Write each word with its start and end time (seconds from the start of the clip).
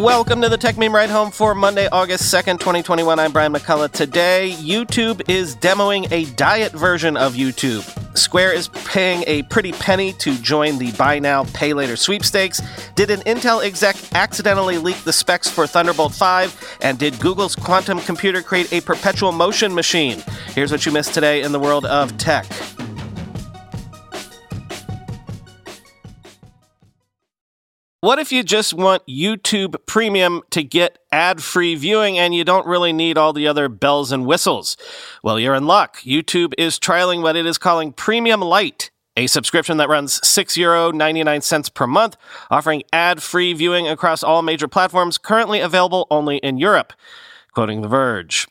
Welcome 0.00 0.40
to 0.40 0.48
the 0.48 0.56
Techmeme 0.56 0.94
Ride 0.94 1.10
Home 1.10 1.30
for 1.30 1.54
Monday, 1.54 1.86
August 1.92 2.32
2nd, 2.32 2.58
2021. 2.58 3.18
I'm 3.18 3.32
Brian 3.32 3.52
McCullough. 3.52 3.92
Today, 3.92 4.50
YouTube 4.56 5.28
is 5.28 5.54
demoing 5.56 6.10
a 6.10 6.24
diet 6.36 6.72
version 6.72 7.18
of 7.18 7.34
YouTube. 7.34 7.84
Square 8.16 8.54
is 8.54 8.68
paying 8.68 9.22
a 9.26 9.42
pretty 9.42 9.72
penny 9.72 10.14
to 10.14 10.34
join 10.38 10.78
the 10.78 10.90
Buy 10.92 11.18
Now, 11.18 11.44
Pay 11.52 11.74
Later 11.74 11.96
sweepstakes. 11.96 12.62
Did 12.94 13.10
an 13.10 13.20
Intel 13.20 13.62
exec 13.62 13.94
accidentally 14.14 14.78
leak 14.78 14.96
the 15.04 15.12
specs 15.12 15.50
for 15.50 15.66
Thunderbolt 15.66 16.14
5? 16.14 16.78
And 16.80 16.98
did 16.98 17.20
Google's 17.20 17.54
quantum 17.54 18.00
computer 18.00 18.40
create 18.40 18.72
a 18.72 18.80
perpetual 18.80 19.32
motion 19.32 19.74
machine? 19.74 20.22
Here's 20.54 20.72
what 20.72 20.86
you 20.86 20.92
missed 20.92 21.12
today 21.12 21.42
in 21.42 21.52
the 21.52 21.60
world 21.60 21.84
of 21.84 22.16
tech. 22.16 22.46
What 28.02 28.18
if 28.18 28.32
you 28.32 28.42
just 28.42 28.72
want 28.72 29.06
YouTube 29.06 29.76
Premium 29.84 30.40
to 30.52 30.62
get 30.62 30.98
ad 31.12 31.42
free 31.42 31.74
viewing 31.74 32.18
and 32.18 32.34
you 32.34 32.44
don't 32.44 32.66
really 32.66 32.94
need 32.94 33.18
all 33.18 33.34
the 33.34 33.46
other 33.46 33.68
bells 33.68 34.10
and 34.10 34.24
whistles? 34.24 34.78
Well, 35.22 35.38
you're 35.38 35.54
in 35.54 35.66
luck. 35.66 35.98
YouTube 35.98 36.54
is 36.56 36.78
trialing 36.78 37.20
what 37.20 37.36
it 37.36 37.44
is 37.44 37.58
calling 37.58 37.92
Premium 37.92 38.40
Lite, 38.40 38.90
a 39.18 39.26
subscription 39.26 39.76
that 39.76 39.90
runs 39.90 40.26
6 40.26 40.56
euro 40.56 40.90
99 40.90 41.42
cents 41.42 41.68
per 41.68 41.86
month, 41.86 42.16
offering 42.50 42.84
ad 42.90 43.22
free 43.22 43.52
viewing 43.52 43.86
across 43.86 44.22
all 44.22 44.40
major 44.40 44.66
platforms, 44.66 45.18
currently 45.18 45.60
available 45.60 46.06
only 46.10 46.38
in 46.38 46.56
Europe. 46.56 46.94
Quoting 47.52 47.82
The 47.82 47.88
Verge. 47.88 48.46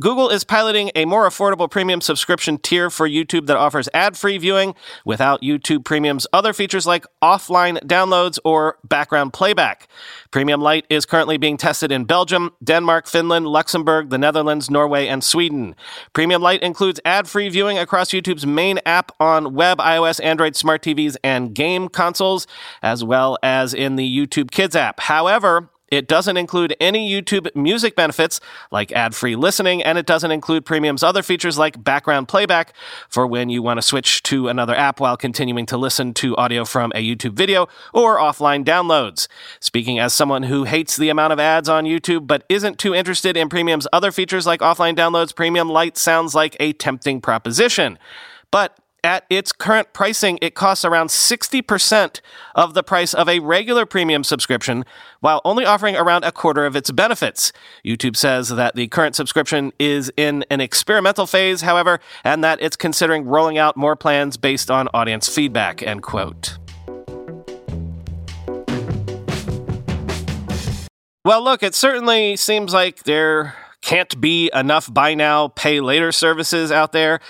Google 0.00 0.28
is 0.28 0.44
piloting 0.44 0.92
a 0.94 1.06
more 1.06 1.28
affordable 1.28 1.68
premium 1.68 2.00
subscription 2.00 2.56
tier 2.58 2.88
for 2.88 3.08
YouTube 3.08 3.48
that 3.48 3.56
offers 3.56 3.88
ad 3.92 4.16
free 4.16 4.38
viewing 4.38 4.76
without 5.04 5.42
YouTube 5.42 5.84
Premium's 5.84 6.24
other 6.32 6.52
features 6.52 6.86
like 6.86 7.04
offline 7.20 7.82
downloads 7.82 8.38
or 8.44 8.78
background 8.84 9.32
playback. 9.32 9.88
Premium 10.30 10.60
Lite 10.60 10.86
is 10.88 11.04
currently 11.04 11.36
being 11.36 11.56
tested 11.56 11.90
in 11.90 12.04
Belgium, 12.04 12.52
Denmark, 12.62 13.08
Finland, 13.08 13.48
Luxembourg, 13.48 14.10
the 14.10 14.18
Netherlands, 14.18 14.70
Norway, 14.70 15.08
and 15.08 15.24
Sweden. 15.24 15.74
Premium 16.12 16.42
Lite 16.42 16.62
includes 16.62 17.00
ad 17.04 17.26
free 17.26 17.48
viewing 17.48 17.76
across 17.76 18.10
YouTube's 18.10 18.46
main 18.46 18.78
app 18.86 19.10
on 19.18 19.52
web, 19.52 19.78
iOS, 19.78 20.22
Android, 20.22 20.54
smart 20.54 20.80
TVs, 20.80 21.16
and 21.24 21.56
game 21.56 21.88
consoles, 21.88 22.46
as 22.84 23.02
well 23.02 23.36
as 23.42 23.74
in 23.74 23.96
the 23.96 24.06
YouTube 24.08 24.52
Kids 24.52 24.76
app. 24.76 25.00
However, 25.00 25.70
it 25.90 26.08
doesn't 26.08 26.36
include 26.36 26.76
any 26.80 27.10
YouTube 27.10 27.54
music 27.54 27.96
benefits 27.96 28.40
like 28.70 28.92
ad 28.92 29.14
free 29.14 29.36
listening, 29.36 29.82
and 29.82 29.98
it 29.98 30.06
doesn't 30.06 30.30
include 30.30 30.64
Premium's 30.64 31.02
other 31.02 31.22
features 31.22 31.58
like 31.58 31.82
background 31.82 32.28
playback 32.28 32.72
for 33.08 33.26
when 33.26 33.48
you 33.48 33.62
want 33.62 33.78
to 33.78 33.82
switch 33.82 34.22
to 34.24 34.48
another 34.48 34.74
app 34.74 35.00
while 35.00 35.16
continuing 35.16 35.66
to 35.66 35.76
listen 35.76 36.14
to 36.14 36.36
audio 36.36 36.64
from 36.64 36.92
a 36.94 37.04
YouTube 37.04 37.32
video 37.32 37.68
or 37.92 38.18
offline 38.18 38.64
downloads. 38.64 39.28
Speaking 39.60 39.98
as 39.98 40.12
someone 40.12 40.44
who 40.44 40.64
hates 40.64 40.96
the 40.96 41.08
amount 41.08 41.32
of 41.32 41.40
ads 41.40 41.68
on 41.68 41.84
YouTube 41.84 42.26
but 42.26 42.44
isn't 42.48 42.78
too 42.78 42.94
interested 42.94 43.36
in 43.36 43.48
Premium's 43.48 43.86
other 43.92 44.12
features 44.12 44.46
like 44.46 44.60
offline 44.60 44.96
downloads, 44.96 45.34
Premium 45.34 45.68
Lite 45.68 45.96
sounds 45.96 46.34
like 46.34 46.56
a 46.60 46.72
tempting 46.72 47.20
proposition. 47.20 47.98
But 48.50 48.78
at 49.04 49.24
its 49.30 49.52
current 49.52 49.92
pricing, 49.92 50.38
it 50.42 50.54
costs 50.54 50.84
around 50.84 51.08
60% 51.08 52.20
of 52.54 52.74
the 52.74 52.82
price 52.82 53.14
of 53.14 53.28
a 53.28 53.38
regular 53.38 53.86
premium 53.86 54.24
subscription, 54.24 54.84
while 55.20 55.40
only 55.44 55.64
offering 55.64 55.96
around 55.96 56.24
a 56.24 56.32
quarter 56.32 56.66
of 56.66 56.74
its 56.74 56.90
benefits. 56.90 57.52
YouTube 57.84 58.16
says 58.16 58.48
that 58.48 58.74
the 58.74 58.88
current 58.88 59.14
subscription 59.14 59.72
is 59.78 60.12
in 60.16 60.44
an 60.50 60.60
experimental 60.60 61.26
phase, 61.26 61.62
however, 61.62 62.00
and 62.24 62.42
that 62.42 62.60
it's 62.60 62.76
considering 62.76 63.24
rolling 63.24 63.58
out 63.58 63.76
more 63.76 63.96
plans 63.96 64.36
based 64.36 64.70
on 64.70 64.88
audience 64.92 65.28
feedback, 65.32 65.82
end 65.82 66.02
quote. 66.02 66.58
Well, 71.24 71.42
look, 71.42 71.62
it 71.62 71.74
certainly 71.74 72.36
seems 72.36 72.72
like 72.72 73.04
there 73.04 73.54
can't 73.88 74.20
be 74.20 74.50
enough 74.52 74.92
buy 74.92 75.14
now, 75.14 75.48
pay 75.48 75.80
later 75.80 76.12
services 76.12 76.70
out 76.70 76.92
there. 76.92 77.20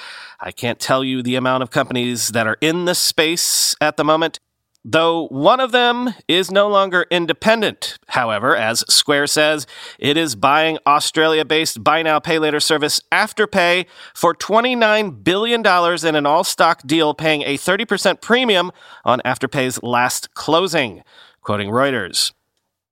I 0.41 0.51
can't 0.51 0.81
tell 0.81 1.05
you 1.05 1.23
the 1.23 1.37
amount 1.37 1.63
of 1.63 1.71
companies 1.71 2.31
that 2.31 2.49
are 2.49 2.57
in 2.61 2.85
this 2.85 2.99
space 2.99 3.77
at 3.81 3.97
the 3.97 4.03
moment. 4.03 4.41
Though 4.85 5.29
one 5.29 5.61
of 5.61 5.71
them 5.71 6.15
is 6.27 6.51
no 6.51 6.67
longer 6.67 7.07
independent. 7.13 7.97
However, 8.09 8.57
as 8.57 8.85
Square 8.93 9.29
says, 9.29 9.69
it 10.01 10.17
is 10.17 10.35
buying 10.35 10.79
Australia 10.85 11.45
based 11.45 11.85
buy 11.85 12.03
now, 12.03 12.19
pay 12.19 12.41
later 12.41 12.59
service 12.59 13.01
Afterpay 13.13 13.87
for 14.13 14.35
$29 14.35 15.23
billion 15.23 15.61
in 15.65 16.15
an 16.17 16.27
all 16.27 16.43
stock 16.43 16.83
deal, 16.85 17.15
paying 17.15 17.43
a 17.43 17.57
30% 17.57 18.21
premium 18.21 18.73
on 19.05 19.21
Afterpay's 19.25 19.81
last 19.85 20.35
closing. 20.35 21.05
Quoting 21.41 21.69
Reuters. 21.69 22.33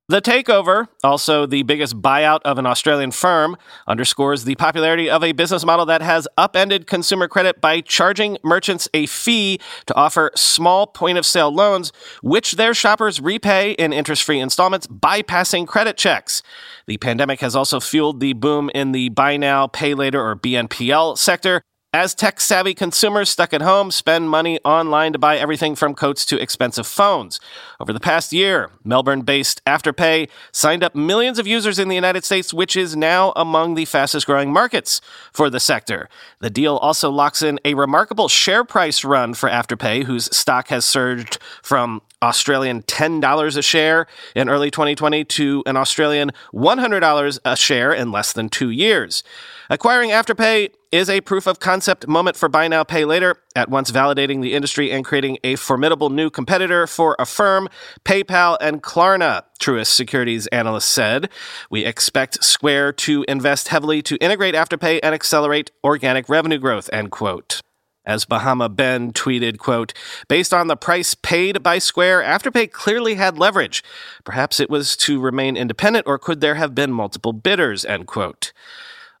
The 0.09 0.21
takeover, 0.21 0.87
also 1.03 1.45
the 1.45 1.63
biggest 1.63 2.01
buyout 2.01 2.39
of 2.45 2.57
an 2.57 2.65
Australian 2.65 3.11
firm, 3.11 3.57
underscores 3.87 4.45
the 4.45 4.55
popularity 4.55 5.09
of 5.09 5.21
a 5.21 5.33
business 5.33 5.65
model 5.65 5.85
that 5.87 6.01
has 6.01 6.29
upended 6.37 6.87
consumer 6.87 7.27
credit 7.27 7.59
by 7.59 7.81
charging 7.81 8.37
merchants 8.41 8.87
a 8.93 9.05
fee 9.07 9.59
to 9.85 9.93
offer 9.95 10.31
small 10.33 10.87
point 10.87 11.17
of 11.17 11.25
sale 11.25 11.51
loans, 11.51 11.91
which 12.23 12.53
their 12.53 12.73
shoppers 12.73 13.19
repay 13.19 13.71
in 13.71 13.91
interest 13.91 14.23
free 14.23 14.39
installments, 14.39 14.87
bypassing 14.87 15.67
credit 15.67 15.97
checks. 15.97 16.41
The 16.85 16.97
pandemic 16.97 17.41
has 17.41 17.53
also 17.53 17.81
fueled 17.81 18.21
the 18.21 18.31
boom 18.31 18.71
in 18.73 18.93
the 18.93 19.09
buy 19.09 19.35
now, 19.35 19.67
pay 19.67 19.93
later, 19.93 20.25
or 20.25 20.37
BNPL 20.37 21.17
sector, 21.17 21.61
as 21.97 22.13
tech 22.13 22.39
savvy 22.39 22.75
consumers 22.75 23.27
stuck 23.27 23.55
at 23.55 23.61
home 23.63 23.89
spend 23.89 24.29
money 24.29 24.59
online 24.63 25.11
to 25.11 25.17
buy 25.17 25.35
everything 25.35 25.73
from 25.73 25.95
coats 25.95 26.27
to 26.27 26.39
expensive 26.39 26.85
phones. 26.85 27.39
Over 27.79 27.91
the 27.91 27.99
past 27.99 28.31
year, 28.31 28.69
Melbourne 28.83 29.21
based 29.21 29.65
Afterpay 29.65 30.29
signed 30.51 30.83
up 30.83 30.93
millions 30.93 31.39
of 31.39 31.47
users 31.47 31.79
in 31.79 31.87
the 31.87 31.95
United 31.95 32.23
States, 32.23 32.53
which 32.53 32.75
is 32.77 32.95
now 32.95 33.33
among 33.35 33.73
the 33.73 33.85
fastest 33.85 34.27
growing 34.27 34.53
markets 34.53 35.01
for 35.33 35.49
the 35.49 35.59
sector. 35.59 36.07
The 36.39 36.51
deal 36.51 36.77
also 36.77 37.09
locks 37.09 37.41
in 37.41 37.59
a 37.65 37.73
remarkable 37.73 38.27
share 38.27 38.63
price 38.63 39.03
run 39.03 39.33
for 39.33 39.49
Afterpay, 39.49 40.03
whose 40.03 40.25
stock 40.37 40.67
has 40.67 40.85
surged 40.85 41.39
from 41.63 42.03
Australian 42.21 42.83
$10 42.83 43.57
a 43.57 43.61
share 43.63 44.05
in 44.35 44.49
early 44.49 44.69
2020 44.69 45.23
to 45.25 45.63
an 45.65 45.75
Australian 45.75 46.31
$100 46.53 47.39
a 47.43 47.55
share 47.57 47.91
in 47.91 48.11
less 48.11 48.33
than 48.33 48.49
two 48.49 48.69
years. 48.69 49.23
Acquiring 49.69 50.11
Afterpay 50.11 50.69
is 50.91 51.09
a 51.09 51.21
proof 51.21 51.47
of 51.47 51.59
concept 51.59 52.07
moment 52.07 52.37
for 52.37 52.49
buy 52.49 52.67
now, 52.67 52.83
pay 52.83 53.05
later, 53.05 53.35
at 53.55 53.69
once 53.69 53.91
validating 53.91 54.41
the 54.41 54.53
industry 54.53 54.91
and 54.91 55.03
creating 55.03 55.37
a 55.43 55.55
formidable 55.55 56.09
new 56.09 56.29
competitor 56.29 56.87
for 56.87 57.15
Affirm, 57.19 57.67
PayPal, 58.05 58.57
and 58.61 58.81
Klarna, 58.81 59.43
Truist 59.59 59.87
Securities 59.87 60.47
analyst 60.47 60.89
said. 60.89 61.29
We 61.69 61.85
expect 61.85 62.43
Square 62.43 62.93
to 62.93 63.25
invest 63.27 63.67
heavily 63.67 64.01
to 64.03 64.15
integrate 64.17 64.55
Afterpay 64.55 64.99
and 65.03 65.13
accelerate 65.13 65.71
organic 65.83 66.29
revenue 66.29 66.59
growth, 66.59 66.89
end 66.93 67.11
quote. 67.11 67.61
As 68.05 68.23
Bahama 68.23 68.69
Ben 68.69 69.11
tweeted, 69.11 69.57
quote, 69.57 69.93
based 70.29 70.53
on 70.53 70.67
the 70.67 70.77
price 70.77 71.13
paid 71.13 71.61
by 71.61 71.77
Square, 71.77 72.21
Afterpay 72.23 72.71
clearly 72.71 73.15
had 73.15 73.37
leverage. 73.37 73.83
Perhaps 74.23 74.61
it 74.61 74.69
was 74.69 74.95
to 74.97 75.19
remain 75.19 75.57
independent, 75.57 76.07
or 76.07 76.17
could 76.17 76.39
there 76.39 76.55
have 76.55 76.73
been 76.73 76.93
multiple 76.93 77.33
bidders, 77.33 77.83
end 77.83 78.07
quote. 78.07 78.53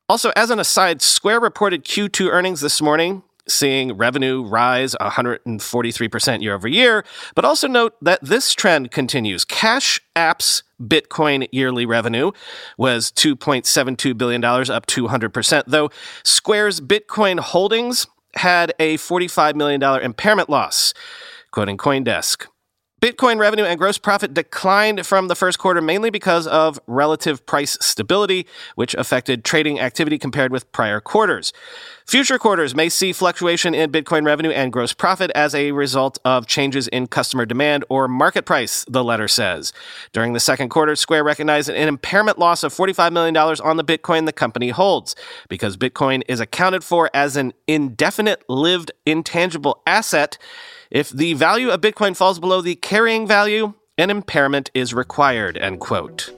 Also, 0.09 0.31
as 0.37 0.49
an 0.49 0.59
aside, 0.59 1.01
Square 1.01 1.41
reported 1.41 1.83
Q2 1.83 2.29
earnings 2.31 2.61
this 2.61 2.81
morning, 2.81 3.23
seeing 3.45 3.97
revenue 3.97 4.41
rise 4.41 4.95
143% 5.01 6.41
year 6.41 6.53
over 6.53 6.67
year. 6.67 7.03
But 7.35 7.43
also 7.43 7.67
note 7.67 7.95
that 8.01 8.23
this 8.23 8.53
trend 8.53 8.91
continues. 8.91 9.43
Cash 9.43 9.99
App's 10.15 10.63
Bitcoin 10.81 11.47
yearly 11.51 11.85
revenue 11.85 12.31
was 12.77 13.11
$2.72 13.11 14.17
billion, 14.17 14.43
up 14.43 14.87
200%, 14.87 15.63
though 15.67 15.89
Square's 16.23 16.79
Bitcoin 16.79 17.39
holdings 17.39 18.07
had 18.35 18.73
a 18.79 18.95
$45 18.97 19.55
million 19.55 19.83
impairment 19.83 20.49
loss, 20.49 20.93
quoting 21.51 21.75
Coindesk. 21.75 22.47
Bitcoin 22.99 23.37
revenue 23.37 23.63
and 23.63 23.77
gross 23.77 23.99
profit 23.99 24.33
declined 24.33 25.05
from 25.05 25.27
the 25.27 25.35
first 25.35 25.59
quarter 25.59 25.81
mainly 25.81 26.09
because 26.09 26.47
of 26.47 26.79
relative 26.87 27.45
price 27.45 27.77
stability, 27.79 28.47
which 28.73 28.95
affected 28.95 29.45
trading 29.45 29.79
activity 29.79 30.17
compared 30.17 30.51
with 30.51 30.71
prior 30.71 30.99
quarters. 30.99 31.53
Future 32.07 32.39
quarters 32.39 32.73
may 32.73 32.89
see 32.89 33.13
fluctuation 33.13 33.75
in 33.75 33.91
Bitcoin 33.91 34.25
revenue 34.25 34.49
and 34.49 34.73
gross 34.73 34.93
profit 34.93 35.29
as 35.35 35.53
a 35.53 35.71
result 35.73 36.17
of 36.25 36.47
changes 36.47 36.87
in 36.87 37.05
customer 37.05 37.45
demand 37.45 37.85
or 37.87 38.07
market 38.07 38.45
price, 38.45 38.83
the 38.89 39.03
letter 39.03 39.27
says. 39.27 39.71
During 40.11 40.33
the 40.33 40.39
second 40.39 40.69
quarter, 40.69 40.95
Square 40.95 41.23
recognized 41.23 41.69
an 41.69 41.87
impairment 41.87 42.39
loss 42.39 42.63
of 42.63 42.73
$45 42.73 43.11
million 43.11 43.37
on 43.37 43.77
the 43.77 43.83
Bitcoin 43.83 44.25
the 44.25 44.33
company 44.33 44.69
holds. 44.69 45.15
Because 45.49 45.77
Bitcoin 45.77 46.23
is 46.27 46.39
accounted 46.39 46.83
for 46.83 47.11
as 47.13 47.37
an 47.37 47.53
indefinite 47.67 48.43
lived 48.49 48.91
intangible 49.05 49.83
asset, 49.85 50.39
if 50.89 51.09
the 51.09 51.33
value 51.33 51.69
of 51.69 51.81
Bitcoin 51.81 52.15
falls 52.15 52.39
below 52.39 52.61
the 52.61 52.75
carrying 52.75 53.27
value, 53.27 53.73
an 53.97 54.09
impairment 54.09 54.69
is 54.73 54.93
required, 54.93 55.57
end 55.57 55.79
quote. 55.79 56.31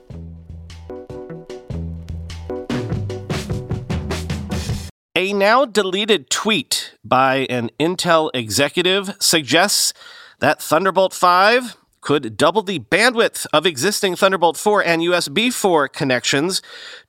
A 5.16 5.34
now 5.34 5.66
deleted 5.66 6.30
tweet 6.30 6.94
by 7.04 7.48
an 7.50 7.72
Intel 7.80 8.30
executive 8.34 9.18
suggests 9.20 9.94
that 10.40 10.62
Thunderbolt 10.62 11.14
5 11.14 11.76
could 12.02 12.38
double 12.38 12.62
the 12.62 12.80
bandwidth 12.80 13.46
of 13.52 13.66
existing 13.66 14.16
Thunderbolt 14.16 14.56
4 14.56 14.84
and 14.86 15.02
USB 15.02 15.52
4 15.52 15.90
connections 15.90 16.62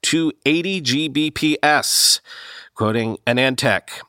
to 0.03 0.33
80 0.45 0.83
Gbps, 0.83 2.21
quoting 2.75 3.19
AnandTech. 3.27 4.01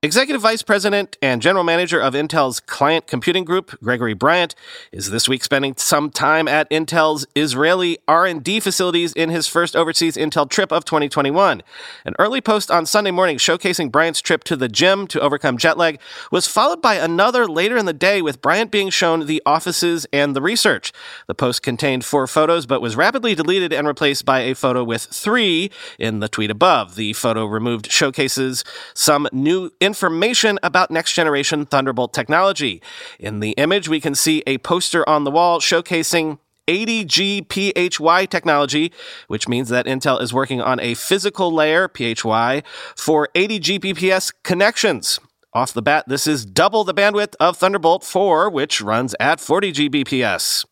Executive 0.00 0.40
Vice 0.40 0.62
President 0.62 1.18
and 1.20 1.42
General 1.42 1.64
Manager 1.64 1.98
of 1.98 2.14
Intel's 2.14 2.60
Client 2.60 3.08
Computing 3.08 3.44
Group, 3.44 3.76
Gregory 3.82 4.14
Bryant, 4.14 4.54
is 4.92 5.10
this 5.10 5.28
week 5.28 5.42
spending 5.42 5.74
some 5.76 6.08
time 6.08 6.46
at 6.46 6.70
Intel's 6.70 7.26
Israeli 7.34 7.98
R&D 8.06 8.60
facilities 8.60 9.12
in 9.14 9.28
his 9.28 9.48
first 9.48 9.74
overseas 9.74 10.16
Intel 10.16 10.48
trip 10.48 10.70
of 10.70 10.84
2021. 10.84 11.64
An 12.04 12.14
early 12.20 12.40
post 12.40 12.70
on 12.70 12.86
Sunday 12.86 13.10
morning 13.10 13.38
showcasing 13.38 13.90
Bryant's 13.90 14.20
trip 14.20 14.44
to 14.44 14.54
the 14.54 14.68
gym 14.68 15.08
to 15.08 15.20
overcome 15.20 15.58
jet 15.58 15.76
lag 15.76 15.98
was 16.30 16.46
followed 16.46 16.80
by 16.80 16.94
another 16.94 17.48
later 17.48 17.76
in 17.76 17.86
the 17.86 17.92
day 17.92 18.22
with 18.22 18.40
Bryant 18.40 18.70
being 18.70 18.90
shown 18.90 19.26
the 19.26 19.42
offices 19.44 20.06
and 20.12 20.36
the 20.36 20.40
research. 20.40 20.92
The 21.26 21.34
post 21.34 21.64
contained 21.64 22.04
four 22.04 22.28
photos 22.28 22.66
but 22.66 22.80
was 22.80 22.94
rapidly 22.94 23.34
deleted 23.34 23.72
and 23.72 23.88
replaced 23.88 24.24
by 24.24 24.42
a 24.42 24.54
photo 24.54 24.84
with 24.84 25.02
three 25.02 25.72
in 25.98 26.20
the 26.20 26.28
tweet 26.28 26.52
above. 26.52 26.94
The 26.94 27.14
photo 27.14 27.46
removed 27.46 27.90
showcases 27.90 28.62
some 28.94 29.26
new 29.32 29.72
information 29.88 30.58
about 30.62 30.90
next 30.90 31.14
generation 31.14 31.64
Thunderbolt 31.64 32.12
technology. 32.12 32.82
In 33.18 33.40
the 33.40 33.52
image, 33.52 33.88
we 33.88 34.00
can 34.00 34.14
see 34.14 34.42
a 34.46 34.58
poster 34.58 35.08
on 35.08 35.24
the 35.24 35.30
wall 35.30 35.60
showcasing 35.60 36.38
80G 36.68 37.48
PHY 37.48 38.26
technology, 38.26 38.92
which 39.28 39.48
means 39.48 39.70
that 39.70 39.86
Intel 39.86 40.20
is 40.20 40.34
working 40.34 40.60
on 40.60 40.78
a 40.78 40.92
physical 40.92 41.50
layer, 41.50 41.88
PHY, 41.88 42.62
for 42.94 43.30
80 43.34 43.60
Gbps 43.60 44.34
connections. 44.44 45.18
Off 45.54 45.72
the 45.72 45.80
bat, 45.80 46.04
this 46.06 46.26
is 46.26 46.44
double 46.44 46.84
the 46.84 46.92
bandwidth 46.92 47.34
of 47.40 47.56
Thunderbolt 47.56 48.04
4, 48.04 48.50
which 48.50 48.82
runs 48.82 49.14
at 49.18 49.40
40 49.40 49.72
Gbps. 49.72 50.66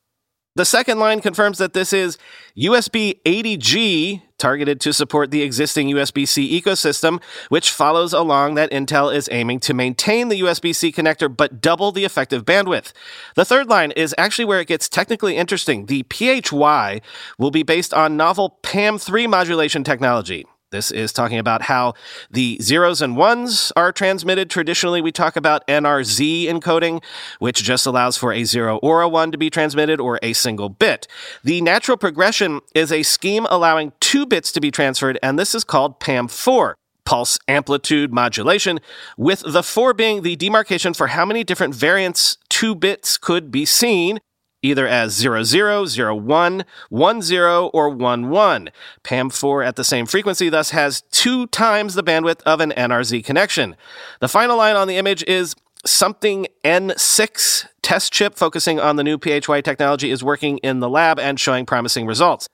The 0.57 0.65
second 0.65 0.99
line 0.99 1.21
confirms 1.21 1.59
that 1.59 1.75
this 1.75 1.93
is 1.93 2.17
USB 2.57 3.21
80G, 3.25 4.23
targeted 4.39 4.81
to 4.81 4.93
support 4.95 5.31
the 5.31 5.43
existing 5.43 5.89
USB 5.89 6.27
C 6.27 6.59
ecosystem, 6.59 7.23
which 7.51 7.71
follows 7.71 8.15
along 8.15 8.55
that 8.55 8.71
Intel 8.71 9.15
is 9.15 9.29
aiming 9.31 9.61
to 9.61 9.75
maintain 9.75 10.31
the 10.31 10.41
USB 10.41 10.75
C 10.75 10.91
connector 10.91 11.35
but 11.35 11.61
double 11.61 11.93
the 11.93 12.07
effective 12.07 12.47
bandwidth. 12.47 12.95
The 13.35 13.45
third 13.45 13.69
line 13.69 13.91
is 13.91 14.15
actually 14.17 14.47
where 14.47 14.61
it 14.61 14.69
gets 14.69 14.89
technically 14.89 15.37
interesting. 15.37 15.87
The 15.87 16.05
PHY 16.05 17.03
will 17.39 17.51
be 17.51 17.63
based 17.63 17.93
on 17.93 18.17
novel 18.17 18.59
PAM3 18.63 19.29
modulation 19.29 19.85
technology. 19.85 20.47
This 20.73 20.91
is 20.91 21.13
talking 21.13 21.39
about 21.39 21.63
how 21.63 21.95
the 22.29 22.59
zeros 22.61 23.01
and 23.01 23.17
ones 23.17 23.73
are 23.77 23.93
transmitted. 23.93 24.51
Traditionally, 24.51 25.01
we 25.01 25.13
talk 25.13 25.37
about 25.37 25.65
NRZ 25.69 26.47
encoding, 26.47 27.05
which 27.39 27.63
just 27.63 27.87
allows 27.87 28.17
for 28.17 28.33
a 28.33 28.43
zero 28.43 28.79
or 28.79 29.01
a 29.01 29.09
one 29.09 29.31
to 29.31 29.39
be 29.39 29.49
transmitted 29.49 30.01
or 30.01 30.19
a 30.23 30.33
single 30.33 30.69
bit. 30.69 31.07
The 31.45 31.61
natural 31.61 31.97
progression 31.97 32.61
is 32.75 32.91
a 32.91 33.05
scheme 33.05 33.47
allowing 33.49 33.93
two 34.01 34.27
bits 34.27 34.51
to 34.53 34.61
be 34.61 34.73
transferred, 34.73 35.21
and 35.23 35.39
this 35.39 35.55
is 35.55 35.63
called 35.63 36.01
PAM4 36.01 36.75
pulse 37.05 37.39
amplitude 37.47 38.13
modulation, 38.13 38.81
with 39.17 39.45
the 39.47 39.63
4 39.63 39.95
being 39.95 40.23
the 40.23 40.35
demarcation 40.35 40.93
for 40.93 41.07
how 41.07 41.25
many 41.25 41.45
different 41.45 41.73
variants 41.73 42.37
two 42.49 42.75
bits 42.75 43.17
could 43.17 43.53
be 43.53 43.65
seen, 43.65 44.19
either 44.63 44.87
as 44.87 45.13
00, 45.13 45.85
01, 46.17 46.65
10, 46.91 47.71
or 47.73 47.87
11. 47.89 48.71
PAM4 49.05 49.67
at 49.67 49.77
the 49.77 49.85
same 49.85 50.07
frequency 50.07 50.49
thus 50.49 50.71
has 50.71 51.03
two 51.11 51.47
times 51.49 51.95
the 51.95 52.03
bandwidth 52.03 52.43
of 52.43 52.61
an 52.61 52.73
NRZ 52.73 53.25
connection. 53.25 53.77
The 54.21 54.29
final 54.29 54.57
line 54.57 54.77
on 54.77 54.89
the 54.89 54.97
image 54.97 55.23
is 55.25 55.55
something 55.85 56.47
N6 56.65 57.67
test 57.83 58.13
chip 58.13 58.35
focusing 58.35 58.81
on 58.81 58.97
the 58.97 59.05
new 59.05 59.19
PHY 59.19 59.61
technology 59.61 60.11
is 60.11 60.25
working 60.25 60.59
in 60.59 60.81
the 60.81 60.89
lab 60.89 61.19
and 61.19 61.39
showing 61.39 61.67
promising 61.67 62.07
results. 62.07 62.49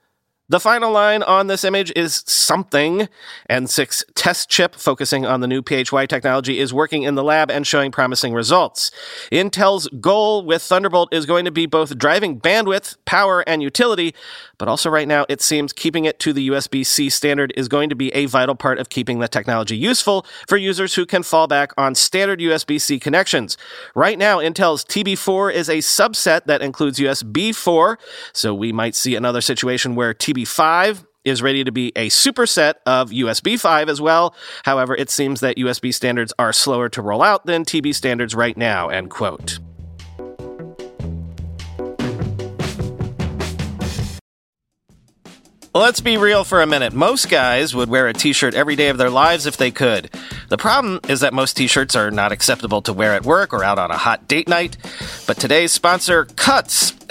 The 0.49 0.59
final 0.59 0.91
line 0.91 1.23
on 1.23 1.47
this 1.47 1.63
image 1.63 1.93
is 1.95 2.21
something. 2.27 3.07
N6 3.49 4.03
test 4.13 4.49
chip 4.49 4.75
focusing 4.75 5.25
on 5.25 5.39
the 5.39 5.47
new 5.47 5.61
PHY 5.61 6.05
technology 6.05 6.59
is 6.59 6.73
working 6.73 7.03
in 7.03 7.15
the 7.15 7.23
lab 7.23 7.49
and 7.49 7.65
showing 7.65 7.91
promising 7.91 8.33
results. 8.33 8.91
Intel's 9.31 9.87
goal 10.01 10.45
with 10.45 10.61
Thunderbolt 10.61 11.13
is 11.13 11.25
going 11.25 11.45
to 11.45 11.51
be 11.51 11.65
both 11.65 11.97
driving 11.97 12.41
bandwidth, 12.41 12.97
power, 13.05 13.41
and 13.47 13.63
utility, 13.63 14.13
but 14.57 14.67
also 14.67 14.89
right 14.89 15.07
now 15.07 15.25
it 15.29 15.41
seems 15.41 15.71
keeping 15.71 16.03
it 16.03 16.19
to 16.19 16.33
the 16.33 16.49
USB 16.49 16.85
C 16.85 17.09
standard 17.09 17.53
is 17.55 17.69
going 17.69 17.89
to 17.89 17.95
be 17.95 18.13
a 18.13 18.25
vital 18.25 18.55
part 18.55 18.79
of 18.79 18.89
keeping 18.89 19.19
the 19.19 19.29
technology 19.29 19.77
useful 19.77 20.25
for 20.45 20.57
users 20.57 20.95
who 20.95 21.05
can 21.05 21.23
fall 21.23 21.47
back 21.47 21.71
on 21.77 21.95
standard 21.95 22.41
USB 22.41 22.81
C 22.81 22.99
connections. 22.99 23.57
Right 23.95 24.19
now, 24.19 24.39
Intel's 24.39 24.83
TB4 24.83 25.53
is 25.53 25.69
a 25.69 25.77
subset 25.77 26.45
that 26.47 26.61
includes 26.61 26.99
USB 26.99 27.55
4, 27.55 27.97
so 28.33 28.53
we 28.53 28.73
might 28.73 28.93
see 28.93 29.15
another 29.15 29.39
situation 29.39 29.95
where 29.95 30.13
TB 30.13 30.32
TB5 30.33 31.05
is 31.23 31.41
ready 31.41 31.63
to 31.63 31.71
be 31.71 31.91
a 31.95 32.09
superset 32.09 32.75
of 32.85 33.11
USB 33.11 33.59
5 33.59 33.87
as 33.87 34.01
well. 34.01 34.35
However, 34.63 34.95
it 34.95 35.09
seems 35.09 35.39
that 35.39 35.57
USB 35.57 35.93
standards 35.93 36.33
are 36.37 36.51
slower 36.51 36.89
to 36.89 37.01
roll 37.01 37.21
out 37.21 37.45
than 37.45 37.63
TB 37.63 37.95
standards 37.95 38.35
right 38.35 38.57
now, 38.57 38.89
end 38.89 39.09
quote. 39.09 39.59
Let's 45.75 46.01
be 46.01 46.17
real 46.17 46.43
for 46.43 46.61
a 46.61 46.67
minute. 46.67 46.93
Most 46.93 47.31
guys 47.31 47.73
would 47.73 47.89
wear 47.89 48.07
a 48.07 48.13
t 48.13 48.31
shirt 48.31 48.53
every 48.53 48.75
day 48.75 48.89
of 48.89 48.99
their 48.99 49.09
lives 49.09 49.47
if 49.47 49.57
they 49.57 49.71
could. 49.71 50.13
The 50.49 50.57
problem 50.57 50.99
is 51.09 51.21
that 51.21 51.33
most 51.33 51.57
t 51.57 51.65
shirts 51.65 51.95
are 51.95 52.11
not 52.11 52.31
acceptable 52.31 52.83
to 52.83 52.93
wear 52.93 53.15
at 53.15 53.25
work 53.25 53.53
or 53.53 53.63
out 53.63 53.79
on 53.79 53.89
a 53.89 53.97
hot 53.97 54.27
date 54.27 54.47
night. 54.47 54.77
But 55.25 55.37
today's 55.37 55.71
sponsor, 55.71 56.25
Cuts, 56.25 56.91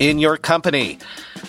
in 0.00 0.18
your 0.18 0.36
company. 0.36 0.98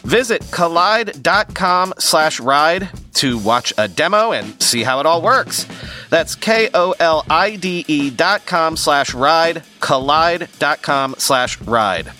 Visit 0.03 0.41
kolide.com 0.43 1.95
slash 1.97 2.39
ride 2.39 2.89
to 3.15 3.39
watch 3.39 3.73
a 3.77 3.87
demo 3.87 4.31
and 4.31 4.61
see 4.61 4.83
how 4.83 4.99
it 4.99 5.05
all 5.05 5.21
works. 5.21 5.65
That's 6.09 6.35
K-O-L-I-D-E 6.35 8.09
dot 8.11 8.45
com 8.45 8.77
slash 8.77 9.13
ride, 9.13 9.63
kolide.com 9.79 11.15
slash 11.17 11.59
ride. 11.61 12.11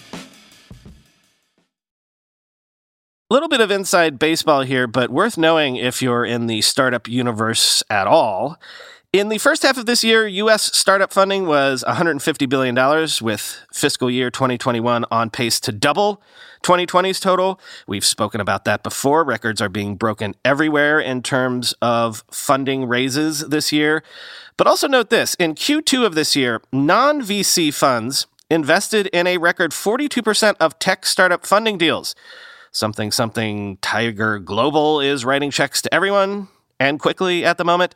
A 3.30 3.34
little 3.34 3.48
bit 3.48 3.62
of 3.62 3.72
inside 3.72 4.20
baseball 4.20 4.64
here, 4.64 4.88
but 4.88 5.10
worth 5.10 5.38
knowing 5.38 5.78
if 5.78 6.02
you're 6.02 6.26
in 6.26 6.48
the 6.48 6.60
startup 6.62 7.08
universe 7.08 7.82
at 7.90 8.06
all. 8.06 8.60
In 9.14 9.28
the 9.28 9.40
first 9.40 9.64
half 9.64 9.78
of 9.78 9.88
this 9.88 10.06
year, 10.06 10.26
U.S. 10.26 10.74
startup 10.78 11.12
funding 11.12 11.46
was 11.46 11.84
$150 11.86 12.48
billion, 12.48 12.74
with 13.22 13.60
fiscal 13.74 14.10
year 14.10 14.32
2021 14.32 15.04
on 15.12 15.30
pace 15.30 15.60
to 15.60 15.74
double 15.74 16.22
2020's 16.64 17.20
total. 17.20 17.60
We've 17.86 18.06
spoken 18.06 18.40
about 18.40 18.64
that 18.64 18.84
before. 18.84 19.26
Records 19.26 19.60
are 19.60 19.68
being 19.68 19.98
broken 19.98 20.34
everywhere 20.46 20.98
in 20.98 21.24
terms 21.24 21.74
of 21.82 22.24
funding 22.32 22.86
raises 22.86 23.50
this 23.50 23.74
year. 23.74 24.02
But 24.56 24.68
also 24.68 24.88
note 24.88 25.10
this 25.10 25.34
in 25.34 25.56
Q2 25.56 26.06
of 26.06 26.16
this 26.16 26.34
year, 26.38 26.62
non 26.72 27.22
VC 27.22 27.74
funds 27.74 28.28
invested 28.50 29.08
in 29.08 29.28
a 29.28 29.40
record 29.40 29.72
42% 29.72 30.56
of 30.62 30.80
tech 30.80 31.06
startup 31.06 31.46
funding 31.46 31.78
deals. 31.78 32.16
Something, 32.72 33.12
something 33.12 33.76
Tiger 33.82 34.40
Global 34.40 35.02
is 35.02 35.26
writing 35.26 35.52
checks 35.52 35.82
to 35.82 35.94
everyone 35.94 36.48
and 36.82 37.00
quickly 37.00 37.46
at 37.46 37.58
the 37.58 37.64
moment. 37.64 37.94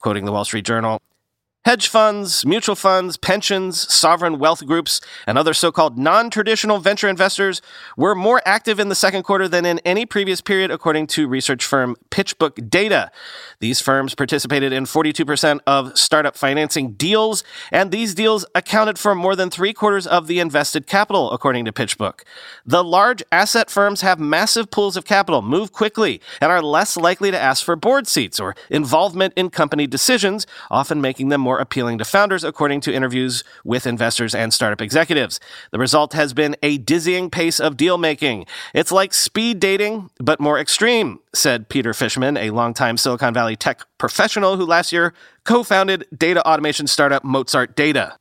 Quoting 0.00 0.26
the 0.26 0.32
Wall 0.32 0.44
Street 0.44 0.66
Journal, 0.66 1.00
Hedge 1.68 1.88
funds, 1.88 2.46
mutual 2.46 2.74
funds, 2.74 3.18
pensions, 3.18 3.92
sovereign 3.92 4.38
wealth 4.38 4.64
groups, 4.64 5.02
and 5.26 5.36
other 5.36 5.52
so 5.52 5.70
called 5.70 5.98
non 5.98 6.30
traditional 6.30 6.78
venture 6.78 7.08
investors 7.08 7.60
were 7.94 8.14
more 8.14 8.40
active 8.46 8.80
in 8.80 8.88
the 8.88 8.94
second 8.94 9.24
quarter 9.24 9.46
than 9.46 9.66
in 9.66 9.78
any 9.80 10.06
previous 10.06 10.40
period, 10.40 10.70
according 10.70 11.06
to 11.08 11.28
research 11.28 11.62
firm 11.62 11.94
PitchBook 12.10 12.70
Data. 12.70 13.10
These 13.60 13.82
firms 13.82 14.14
participated 14.14 14.72
in 14.72 14.84
42% 14.84 15.60
of 15.66 15.98
startup 15.98 16.38
financing 16.38 16.92
deals, 16.92 17.44
and 17.70 17.90
these 17.90 18.14
deals 18.14 18.46
accounted 18.54 18.98
for 18.98 19.14
more 19.14 19.36
than 19.36 19.50
three 19.50 19.74
quarters 19.74 20.06
of 20.06 20.26
the 20.26 20.40
invested 20.40 20.86
capital, 20.86 21.30
according 21.32 21.66
to 21.66 21.72
PitchBook. 21.72 22.20
The 22.64 22.82
large 22.82 23.22
asset 23.30 23.68
firms 23.68 24.00
have 24.00 24.18
massive 24.18 24.70
pools 24.70 24.96
of 24.96 25.04
capital, 25.04 25.42
move 25.42 25.74
quickly, 25.74 26.22
and 26.40 26.50
are 26.50 26.62
less 26.62 26.96
likely 26.96 27.30
to 27.30 27.38
ask 27.38 27.62
for 27.62 27.76
board 27.76 28.06
seats 28.06 28.40
or 28.40 28.56
involvement 28.70 29.34
in 29.36 29.50
company 29.50 29.86
decisions, 29.86 30.46
often 30.70 31.02
making 31.02 31.28
them 31.28 31.42
more 31.42 31.57
more 31.58 31.62
appealing 31.62 31.98
to 31.98 32.04
founders, 32.04 32.44
according 32.44 32.80
to 32.82 32.92
interviews 32.92 33.42
with 33.64 33.86
investors 33.86 34.34
and 34.34 34.54
startup 34.54 34.80
executives. 34.80 35.40
The 35.72 35.78
result 35.78 36.12
has 36.12 36.32
been 36.32 36.56
a 36.62 36.78
dizzying 36.78 37.30
pace 37.30 37.58
of 37.60 37.76
deal 37.76 37.98
making. 37.98 38.46
It's 38.74 38.92
like 38.92 39.12
speed 39.12 39.58
dating, 39.58 40.10
but 40.18 40.40
more 40.40 40.58
extreme, 40.58 41.18
said 41.34 41.68
Peter 41.68 41.92
Fishman, 41.92 42.36
a 42.36 42.50
longtime 42.50 42.96
Silicon 42.96 43.34
Valley 43.34 43.56
tech 43.56 43.82
professional 43.98 44.56
who 44.56 44.64
last 44.64 44.92
year 44.92 45.12
co 45.44 45.62
founded 45.64 46.06
data 46.16 46.46
automation 46.46 46.86
startup 46.86 47.24
Mozart 47.24 47.74
Data. 47.74 48.16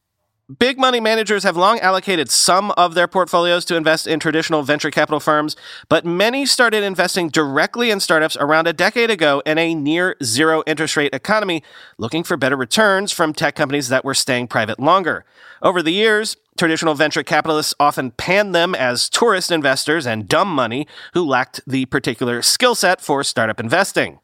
Big 0.60 0.80
money 0.80 1.02
managers 1.02 1.44
have 1.44 1.58
long 1.58 1.78
allocated 1.82 2.32
some 2.32 2.72
of 2.78 2.94
their 2.94 3.06
portfolios 3.06 3.66
to 3.66 3.76
invest 3.76 4.08
in 4.08 4.18
traditional 4.18 4.64
venture 4.64 4.90
capital 4.90 5.20
firms, 5.20 5.58
but 5.90 6.06
many 6.06 6.46
started 6.46 6.86
investing 6.86 7.28
directly 7.28 7.92
in 7.92 8.00
startups 8.00 8.38
around 8.38 8.66
a 8.66 8.72
decade 8.72 9.10
ago 9.10 9.42
in 9.46 9.58
a 9.58 9.76
near 9.76 10.16
zero 10.24 10.64
interest 10.66 10.96
rate 10.96 11.14
economy, 11.14 11.62
looking 11.98 12.24
for 12.24 12.38
better 12.38 12.56
returns 12.56 13.12
from 13.12 13.34
tech 13.34 13.56
companies 13.56 13.90
that 13.90 14.06
were 14.06 14.14
staying 14.14 14.48
private 14.48 14.80
longer. 14.80 15.26
Over 15.62 15.82
the 15.82 15.92
years, 15.92 16.38
traditional 16.58 16.94
venture 16.94 17.24
capitalists 17.24 17.74
often 17.78 18.12
panned 18.12 18.56
them 18.56 18.74
as 18.74 19.10
tourist 19.10 19.52
investors 19.52 20.08
and 20.08 20.30
dumb 20.30 20.48
money 20.48 20.88
who 21.14 21.26
lacked 21.26 21.60
the 21.68 21.88
particular 21.88 22.42
skill 22.42 22.74
set 22.74 23.02
for 23.02 23.22
startup 23.22 23.60
investing. 23.60 24.20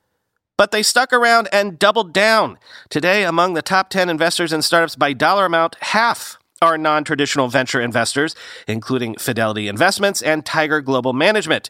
But 0.58 0.72
they 0.72 0.84
stuck 0.84 1.12
around 1.12 1.50
and 1.52 1.80
doubled 1.80 2.14
down. 2.14 2.60
Today, 2.90 3.24
among 3.24 3.54
the 3.54 3.62
top 3.62 3.90
10 3.90 4.10
investors 4.10 4.54
in 4.54 4.62
startups 4.62 4.96
by 4.96 5.14
dollar 5.14 5.46
amount, 5.46 5.76
half 5.82 6.38
are 6.64 6.78
non 6.78 7.04
traditional 7.04 7.50
venture 7.50 7.82
investors, 7.82 8.36
including 8.68 9.16
Fidelity 9.16 9.68
Investments 9.68 10.22
and 10.22 10.46
Tiger 10.46 10.80
Global 10.82 11.12
Management. 11.12 11.70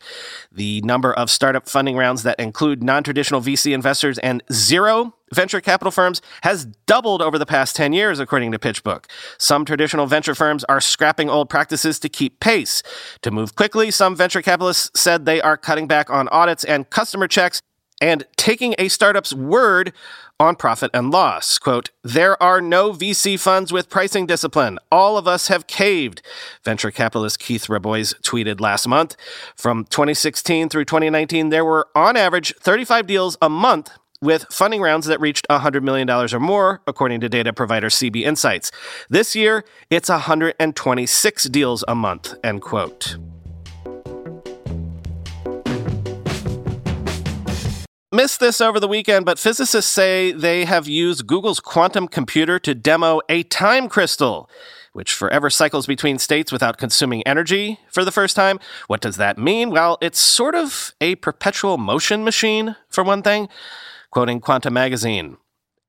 The 0.51 0.81
number 0.81 1.13
of 1.13 1.31
startup 1.31 1.67
funding 1.67 1.97
rounds 1.97 2.23
that 2.23 2.39
include 2.39 2.83
non 2.83 3.03
traditional 3.03 3.41
VC 3.41 3.73
investors 3.73 4.19
and 4.19 4.43
zero 4.51 5.15
venture 5.33 5.61
capital 5.61 5.89
firms 5.89 6.21
has 6.43 6.65
doubled 6.85 7.21
over 7.21 7.39
the 7.39 7.45
past 7.45 7.75
10 7.75 7.91
years, 7.91 8.19
according 8.19 8.51
to 8.51 8.59
PitchBook. 8.59 9.05
Some 9.39 9.65
traditional 9.65 10.05
venture 10.05 10.35
firms 10.35 10.63
are 10.65 10.79
scrapping 10.79 11.27
old 11.27 11.49
practices 11.49 11.97
to 11.99 12.09
keep 12.09 12.39
pace. 12.39 12.83
To 13.23 13.31
move 13.31 13.55
quickly, 13.55 13.89
some 13.89 14.15
venture 14.15 14.43
capitalists 14.43 14.91
said 14.99 15.25
they 15.25 15.41
are 15.41 15.57
cutting 15.57 15.87
back 15.87 16.11
on 16.11 16.27
audits 16.27 16.63
and 16.63 16.87
customer 16.89 17.27
checks 17.27 17.61
and 18.03 18.25
taking 18.35 18.75
a 18.77 18.89
startup's 18.89 19.33
word 19.33 19.93
on 20.37 20.57
profit 20.57 20.91
and 20.93 21.09
loss. 21.09 21.57
Quote, 21.57 21.89
there 22.03 22.41
are 22.43 22.59
no 22.59 22.91
VC 22.91 23.39
funds 23.39 23.71
with 23.71 23.89
pricing 23.89 24.25
discipline. 24.25 24.77
All 24.91 25.17
of 25.17 25.25
us 25.25 25.47
have 25.47 25.67
caved, 25.67 26.21
venture 26.65 26.91
capitalist 26.91 27.39
Keith 27.39 27.69
Rabois 27.69 28.13
tweeted 28.21 28.59
last 28.59 28.89
month. 28.89 29.15
From 29.55 29.85
2016 29.85 30.67
through 30.67 30.83
2019, 30.83 31.47
there 31.47 31.63
were 31.63 31.87
on 31.95 32.17
average 32.17 32.53
35 32.57 33.07
deals 33.07 33.37
a 33.41 33.47
month 33.47 33.89
with 34.21 34.47
funding 34.51 34.81
rounds 34.81 35.05
that 35.05 35.21
reached 35.21 35.47
$100 35.49 35.81
million 35.81 36.09
or 36.09 36.39
more, 36.41 36.81
according 36.85 37.21
to 37.21 37.29
data 37.29 37.53
provider 37.53 37.87
CB 37.87 38.23
Insights. 38.23 38.69
This 39.09 39.33
year, 39.33 39.63
it's 39.89 40.09
126 40.09 41.45
deals 41.45 41.85
a 41.87 41.95
month, 41.95 42.35
end 42.43 42.61
quote. 42.61 43.17
Missed 48.13 48.39
this 48.39 48.61
over 48.61 48.79
the 48.79 48.87
weekend, 48.87 49.25
but 49.25 49.39
physicists 49.39 49.89
say 49.89 50.31
they 50.31 50.65
have 50.65 50.87
used 50.87 51.25
Google's 51.25 51.59
quantum 51.59 52.07
computer 52.07 52.59
to 52.59 52.75
demo 52.75 53.21
a 53.27 53.41
time 53.41 53.89
crystal, 53.89 54.47
which 54.91 55.11
forever 55.11 55.49
cycles 55.49 55.87
between 55.87 56.19
states 56.19 56.51
without 56.51 56.77
consuming 56.77 57.25
energy 57.25 57.79
for 57.89 58.05
the 58.05 58.11
first 58.11 58.35
time. 58.35 58.59
What 58.85 59.01
does 59.01 59.17
that 59.17 59.39
mean? 59.39 59.71
Well, 59.71 59.97
it's 59.99 60.19
sort 60.19 60.53
of 60.53 60.93
a 61.01 61.15
perpetual 61.15 61.79
motion 61.79 62.23
machine, 62.23 62.75
for 62.87 63.03
one 63.03 63.23
thing. 63.23 63.49
Quoting 64.11 64.41
Quanta 64.41 64.69
Magazine, 64.69 65.37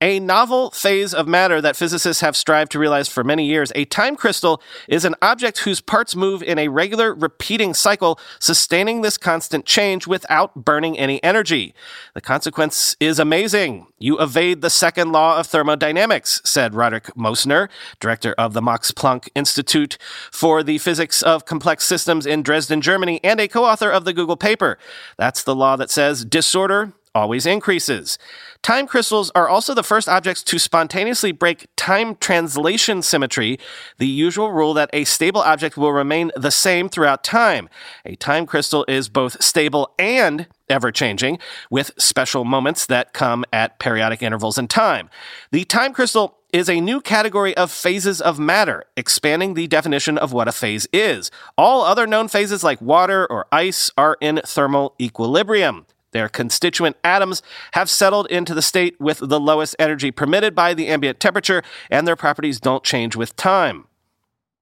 a 0.01 0.21
novel 0.21 0.71
phase 0.71 1.15
of 1.15 1.27
matter 1.27 1.61
that 1.61 1.77
physicists 1.77 2.21
have 2.21 2.37
strived 2.37 2.73
to 2.73 2.79
realize 2.79 3.09
for 3.09 3.25
many 3.25 3.47
years. 3.47 3.73
A 3.75 3.85
time 3.87 4.17
crystal 4.17 4.61
is 4.89 5.05
an 5.05 5.15
object 5.23 5.61
whose 5.61 5.81
parts 5.81 6.15
move 6.15 6.43
in 6.43 6.59
a 6.59 6.69
regular 6.69 7.15
repeating 7.15 7.75
cycle, 7.75 8.19
sustaining 8.39 9.01
this 9.01 9.17
constant 9.17 9.65
change 9.65 10.07
without 10.07 10.55
burning 10.55 10.99
any 10.99 11.23
energy. 11.23 11.75
The 12.15 12.21
consequence 12.21 12.97
is 13.01 13.19
amazing. 13.19 13.87
You 13.99 14.19
evade 14.19 14.61
the 14.61 14.71
second 14.71 15.13
law 15.13 15.39
of 15.39 15.47
thermodynamics, 15.47 16.43
said 16.45 16.75
Roderick 16.75 17.15
Moessner, 17.17 17.69
director 18.01 18.35
of 18.35 18.53
the 18.53 18.63
Max 18.63 18.91
Planck 18.91 19.29
Institute 19.35 19.97
for 20.31 20.63
the 20.63 20.79
Physics 20.79 21.23
of 21.23 21.47
Complex 21.47 21.85
Systems 21.85 22.27
in 22.27 22.43
Dresden, 22.43 22.81
Germany, 22.81 23.21
and 23.25 23.41
a 23.41 23.49
co-author 23.49 23.91
of 23.91 24.05
the 24.05 24.13
Google 24.13 24.37
paper. 24.37 24.79
That's 25.17 25.43
the 25.43 25.55
law 25.55 25.77
that 25.77 25.91
says 25.91 26.25
disorder 26.25 26.93
always 27.15 27.47
increases. 27.47 28.19
Time 28.63 28.87
crystals 28.87 29.31
are 29.35 29.49
also 29.49 29.75
the 29.75 29.83
first 29.83 30.09
objects 30.09 30.43
to 30.43 30.59
spontaneously 30.59 31.33
break 31.33 31.67
time 31.77 32.17
translation 32.17 33.03
symmetry, 33.03 33.59
the 33.99 34.07
usual 34.07 34.53
rule 34.53 34.75
that 34.75 34.91
a 34.93 35.05
stable 35.05 35.43
object 35.43 35.77
will 35.77 35.93
remain 35.93 36.33
the 36.35 36.51
same 36.51 36.89
throughout 36.89 37.23
time. 37.23 37.69
A 38.05 38.17
time 38.17 38.47
crystal 38.47 38.85
is 38.89 39.09
both 39.09 39.43
stable 39.43 39.95
and 39.99 40.47
ever 40.69 40.91
changing, 40.91 41.39
with 41.71 41.93
special 41.99 42.45
moments 42.45 42.87
that 42.87 43.13
come 43.13 43.45
at 43.53 43.79
periodic 43.79 44.23
intervals 44.23 44.57
in 44.57 44.67
time. 44.67 45.11
The 45.53 45.65
time 45.65 45.93
crystal 45.93 46.39
is 46.55 46.71
a 46.71 46.81
new 46.81 47.01
category 47.01 47.55
of 47.57 47.71
phases 47.71 48.21
of 48.21 48.39
matter, 48.39 48.85
expanding 48.97 49.55
the 49.55 49.67
definition 49.67 50.17
of 50.17 50.33
what 50.33 50.49
a 50.49 50.53
phase 50.53 50.87
is. 50.93 51.31
All 51.59 51.83
other 51.83 52.07
known 52.07 52.29
phases 52.29 52.65
like 52.65 52.81
water 52.81 53.27
or 53.27 53.47
ice 53.53 53.91
are 53.99 54.17
in 54.21 54.41
thermal 54.45 54.95
equilibrium. 54.99 55.85
Their 56.15 56.29
constituent 56.29 56.97
atoms 57.03 57.43
have 57.73 57.91
settled 57.91 58.29
into 58.29 58.55
the 58.55 58.63
state 58.63 58.99
with 59.01 59.19
the 59.19 59.41
lowest 59.41 59.75
energy 59.81 60.13
permitted 60.13 60.55
by 60.55 60.73
the 60.73 60.87
ambient 60.87 61.19
temperature, 61.19 61.63
and 61.91 62.07
their 62.07 62.15
properties 62.17 62.61
don't 62.61 62.85
change 62.85 63.17
with 63.17 63.35
time. 63.35 63.89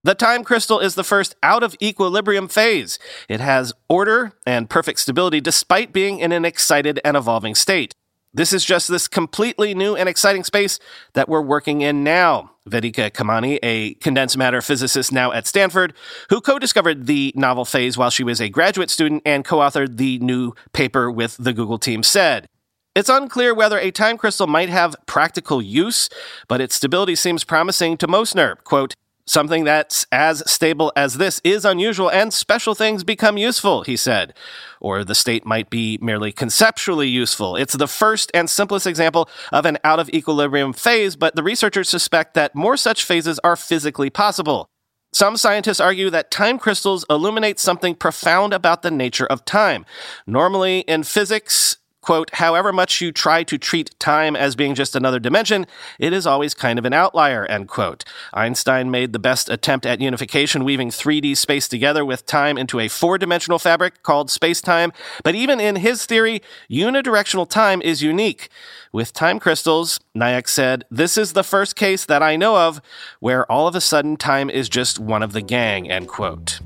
The 0.02 0.14
time 0.14 0.44
crystal 0.44 0.80
is 0.80 0.94
the 0.96 1.04
first 1.04 1.36
out 1.42 1.62
of 1.62 1.76
equilibrium 1.80 2.48
phase. 2.48 2.98
It 3.28 3.40
has 3.40 3.72
order 3.88 4.32
and 4.46 4.68
perfect 4.68 4.98
stability 4.98 5.40
despite 5.40 5.92
being 5.92 6.18
in 6.18 6.32
an 6.32 6.46
excited 6.46 6.98
and 7.04 7.16
evolving 7.16 7.54
state. 7.54 7.94
This 8.34 8.54
is 8.54 8.64
just 8.64 8.88
this 8.88 9.08
completely 9.08 9.74
new 9.74 9.94
and 9.94 10.08
exciting 10.08 10.42
space 10.42 10.78
that 11.12 11.28
we're 11.28 11.42
working 11.42 11.82
in 11.82 12.02
now. 12.02 12.52
Vedika 12.66 13.10
Khemani, 13.10 13.58
a 13.62 13.92
condensed 13.94 14.38
matter 14.38 14.62
physicist 14.62 15.12
now 15.12 15.32
at 15.32 15.46
Stanford, 15.46 15.92
who 16.30 16.40
co 16.40 16.58
discovered 16.58 17.06
the 17.06 17.32
novel 17.36 17.66
phase 17.66 17.98
while 17.98 18.08
she 18.08 18.24
was 18.24 18.40
a 18.40 18.48
graduate 18.48 18.88
student 18.88 19.22
and 19.26 19.44
co 19.44 19.58
authored 19.58 19.98
the 19.98 20.18
new 20.20 20.54
paper 20.72 21.10
with 21.10 21.36
the 21.38 21.52
Google 21.52 21.78
team, 21.78 22.02
said. 22.02 22.46
It's 22.94 23.08
unclear 23.08 23.54
whether 23.54 23.78
a 23.78 23.90
time 23.90 24.16
crystal 24.16 24.46
might 24.46 24.68
have 24.68 24.96
practical 25.06 25.60
use, 25.60 26.08
but 26.48 26.60
its 26.60 26.74
stability 26.74 27.16
seems 27.16 27.44
promising 27.44 27.96
to 27.98 28.06
Moessner. 28.06 28.62
Quote, 28.64 28.94
Something 29.24 29.62
that's 29.62 30.04
as 30.10 30.42
stable 30.50 30.92
as 30.96 31.14
this 31.14 31.40
is 31.44 31.64
unusual, 31.64 32.10
and 32.10 32.34
special 32.34 32.74
things 32.74 33.04
become 33.04 33.38
useful, 33.38 33.82
he 33.82 33.96
said. 33.96 34.34
Or 34.80 35.04
the 35.04 35.14
state 35.14 35.46
might 35.46 35.70
be 35.70 35.96
merely 36.02 36.32
conceptually 36.32 37.08
useful. 37.08 37.54
It's 37.54 37.76
the 37.76 37.86
first 37.86 38.32
and 38.34 38.50
simplest 38.50 38.86
example 38.86 39.28
of 39.52 39.64
an 39.64 39.78
out 39.84 40.00
of 40.00 40.08
equilibrium 40.10 40.72
phase, 40.72 41.14
but 41.14 41.36
the 41.36 41.42
researchers 41.44 41.88
suspect 41.88 42.34
that 42.34 42.56
more 42.56 42.76
such 42.76 43.04
phases 43.04 43.38
are 43.44 43.56
physically 43.56 44.10
possible. 44.10 44.68
Some 45.12 45.36
scientists 45.36 45.78
argue 45.78 46.10
that 46.10 46.30
time 46.30 46.58
crystals 46.58 47.04
illuminate 47.08 47.60
something 47.60 47.94
profound 47.94 48.52
about 48.52 48.82
the 48.82 48.90
nature 48.90 49.26
of 49.26 49.44
time. 49.44 49.84
Normally, 50.26 50.80
in 50.80 51.02
physics, 51.04 51.76
quote, 52.02 52.34
however 52.34 52.72
much 52.72 53.00
you 53.00 53.12
try 53.12 53.42
to 53.44 53.56
treat 53.56 53.98
time 53.98 54.36
as 54.36 54.54
being 54.54 54.74
just 54.74 54.94
another 54.94 55.18
dimension, 55.18 55.66
it 55.98 56.12
is 56.12 56.26
always 56.26 56.52
kind 56.52 56.78
of 56.78 56.84
an 56.84 56.92
outlier, 56.92 57.46
end 57.46 57.68
quote. 57.68 58.04
Einstein 58.34 58.90
made 58.90 59.12
the 59.12 59.18
best 59.18 59.48
attempt 59.48 59.86
at 59.86 60.00
unification, 60.00 60.64
weaving 60.64 60.90
3D 60.90 61.36
space 61.36 61.68
together 61.68 62.04
with 62.04 62.26
time 62.26 62.58
into 62.58 62.78
a 62.78 62.88
four 62.88 63.16
dimensional 63.16 63.58
fabric 63.58 64.02
called 64.02 64.30
space-time. 64.30 64.92
But 65.22 65.34
even 65.34 65.60
in 65.60 65.76
his 65.76 66.04
theory, 66.04 66.42
unidirectional 66.70 67.48
time 67.48 67.80
is 67.80 68.02
unique. 68.02 68.48
With 68.92 69.14
time 69.14 69.38
crystals, 69.38 70.00
Nayak 70.14 70.48
said, 70.48 70.84
this 70.90 71.16
is 71.16 71.32
the 71.32 71.44
first 71.44 71.76
case 71.76 72.04
that 72.04 72.22
I 72.22 72.36
know 72.36 72.56
of 72.56 72.82
where 73.20 73.50
all 73.50 73.66
of 73.66 73.74
a 73.74 73.80
sudden 73.80 74.16
time 74.16 74.50
is 74.50 74.68
just 74.68 74.98
one 74.98 75.22
of 75.22 75.32
the 75.32 75.40
gang, 75.40 75.90
end 75.90 76.08
quote. 76.08 76.60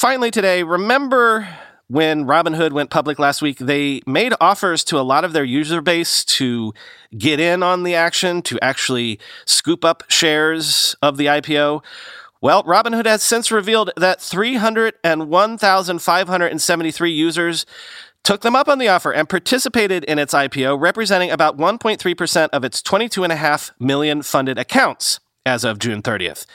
Finally, 0.00 0.30
today, 0.30 0.62
remember 0.62 1.46
when 1.88 2.24
Robinhood 2.24 2.72
went 2.72 2.88
public 2.88 3.18
last 3.18 3.42
week, 3.42 3.58
they 3.58 4.00
made 4.06 4.32
offers 4.40 4.82
to 4.82 4.98
a 4.98 5.04
lot 5.04 5.26
of 5.26 5.34
their 5.34 5.44
user 5.44 5.82
base 5.82 6.24
to 6.24 6.72
get 7.18 7.38
in 7.38 7.62
on 7.62 7.82
the 7.82 7.94
action, 7.94 8.40
to 8.40 8.58
actually 8.62 9.20
scoop 9.44 9.84
up 9.84 10.02
shares 10.08 10.96
of 11.02 11.18
the 11.18 11.26
IPO. 11.26 11.84
Well, 12.40 12.64
Robinhood 12.64 13.04
has 13.04 13.22
since 13.22 13.52
revealed 13.52 13.90
that 13.94 14.22
301,573 14.22 17.10
users 17.10 17.66
took 18.24 18.40
them 18.40 18.56
up 18.56 18.68
on 18.68 18.78
the 18.78 18.88
offer 18.88 19.12
and 19.12 19.28
participated 19.28 20.04
in 20.04 20.18
its 20.18 20.32
IPO, 20.32 20.80
representing 20.80 21.30
about 21.30 21.58
1.3% 21.58 22.48
of 22.54 22.64
its 22.64 22.80
22.5 22.80 23.72
million 23.78 24.22
funded 24.22 24.58
accounts 24.58 25.20
as 25.44 25.62
of 25.62 25.78
June 25.78 26.00
30th, 26.00 26.46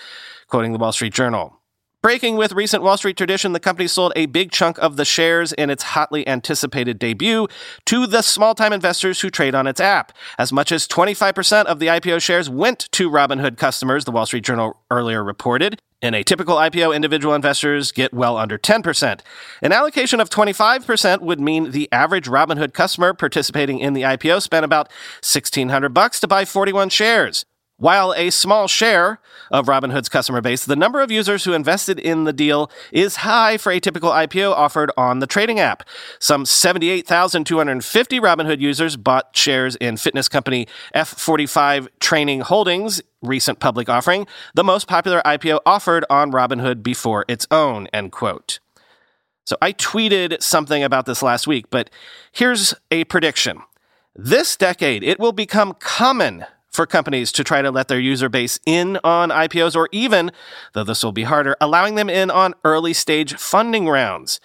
quoting 0.47 0.71
the 0.71 0.79
Wall 0.79 0.91
Street 0.91 1.13
Journal. 1.13 1.61
Breaking 2.05 2.35
with 2.35 2.51
recent 2.51 2.83
Wall 2.83 2.97
Street 2.97 3.17
tradition, 3.17 3.53
the 3.53 3.59
company 3.59 3.87
sold 3.87 4.13
a 4.15 4.27
big 4.27 4.51
chunk 4.51 4.77
of 4.77 4.95
the 4.95 5.05
shares 5.05 5.53
in 5.53 5.71
its 5.71 5.81
hotly 5.81 6.27
anticipated 6.27 6.99
debut 6.99 7.47
to 7.85 8.05
the 8.05 8.21
small 8.21 8.53
time 8.53 8.71
investors 8.71 9.21
who 9.21 9.31
trade 9.31 9.55
on 9.55 9.65
its 9.65 9.79
app. 9.79 10.11
As 10.37 10.53
much 10.53 10.71
as 10.71 10.87
25% 10.87 11.65
of 11.65 11.79
the 11.79 11.87
IPO 11.87 12.21
shares 12.21 12.47
went 12.47 12.91
to 12.91 13.09
Robinhood 13.09 13.57
customers, 13.57 14.05
the 14.05 14.11
Wall 14.11 14.27
Street 14.27 14.43
Journal 14.43 14.77
earlier 14.91 15.23
reported. 15.23 15.81
In 15.99 16.13
a 16.13 16.23
typical 16.23 16.57
IPO, 16.57 16.95
individual 16.95 17.33
investors 17.33 17.91
get 17.91 18.13
well 18.13 18.37
under 18.37 18.59
10%. 18.59 19.21
An 19.63 19.71
allocation 19.71 20.19
of 20.19 20.29
25% 20.29 21.21
would 21.21 21.39
mean 21.39 21.71
the 21.71 21.91
average 21.91 22.27
Robinhood 22.27 22.73
customer 22.73 23.15
participating 23.15 23.79
in 23.79 23.93
the 23.93 24.03
IPO 24.03 24.43
spent 24.43 24.63
about 24.63 24.91
1600 25.23 25.89
bucks 25.89 26.19
to 26.19 26.27
buy 26.27 26.45
41 26.45 26.89
shares. 26.89 27.47
While 27.77 28.13
a 28.15 28.29
small 28.29 28.69
share 28.69 29.19
of 29.51 29.65
Robinhood's 29.65 30.07
customer 30.07 30.39
base, 30.39 30.63
the 30.63 30.77
number 30.77 31.01
of 31.01 31.11
users 31.11 31.43
who 31.43 31.51
invested 31.51 31.99
in 31.99 32.23
the 32.23 32.31
deal 32.31 32.71
is 32.93 33.17
high 33.17 33.57
for 33.57 33.69
a 33.69 33.81
typical 33.81 34.11
IPO 34.11 34.53
offered 34.53 34.91
on 34.95 35.19
the 35.19 35.27
trading 35.27 35.59
app. 35.59 35.83
Some 36.17 36.45
78,250 36.45 38.19
Robinhood 38.21 38.61
users 38.61 38.95
bought 38.95 39.35
shares 39.35 39.75
in 39.75 39.97
fitness 39.97 40.29
company 40.29 40.67
F45 40.95 41.89
Training 41.99 42.41
Holdings 42.41 43.01
recent 43.21 43.59
public 43.59 43.89
offering, 43.89 44.27
the 44.53 44.63
most 44.63 44.87
popular 44.87 45.21
IPO 45.25 45.59
offered 45.65 46.05
on 46.09 46.31
Robinhood 46.31 46.83
before 46.83 47.25
its 47.27 47.47
own, 47.51 47.87
end 47.87 48.11
quote. 48.11 48.59
So 49.45 49.57
I 49.61 49.73
tweeted 49.73 50.41
something 50.41 50.83
about 50.83 51.05
this 51.05 51.21
last 51.21 51.45
week, 51.47 51.65
but 51.69 51.89
here's 52.31 52.73
a 52.89 53.03
prediction. 53.05 53.61
This 54.15 54.55
decade, 54.55 55.03
it 55.03 55.19
will 55.19 55.33
become 55.33 55.73
common 55.79 56.45
for 56.75 56.85
companies 56.85 57.31
to 57.33 57.43
try 57.43 57.61
to 57.61 57.71
let 57.71 57.87
their 57.87 57.99
user 57.99 58.29
base 58.29 58.59
in 58.65 58.99
on 59.03 59.29
IPOs 59.29 59.75
or 59.75 59.89
even, 59.91 60.31
though 60.73 60.83
this 60.83 61.03
will 61.03 61.11
be 61.11 61.23
harder, 61.23 61.55
allowing 61.59 61.95
them 61.95 62.09
in 62.09 62.29
on 62.29 62.53
early 62.63 62.93
stage 62.93 63.35
funding 63.35 63.87
rounds. 63.87 64.39